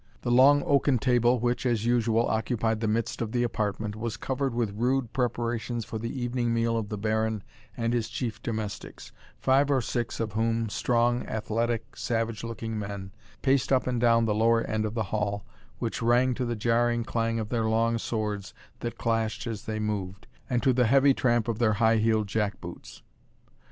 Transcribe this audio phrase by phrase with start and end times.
[0.23, 4.51] The long oaken table, which, as usual, occupied the midst of the apartment, was covered
[4.51, 7.43] with rude preparations for the evening meal of the Baron
[7.77, 13.11] and his chief domestics, five or six of whom, strong, athletic, savage looking men,
[13.43, 15.45] paced up and down the lower end of the hall,
[15.77, 20.25] which rang to the jarring clang of their long swords that clashed as they moved,
[20.49, 23.03] and to the heavy tramp of their high heeled jack boots.